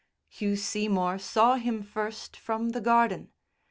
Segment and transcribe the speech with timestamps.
[0.27, 3.29] Hugh Seymour saw him first from the garden.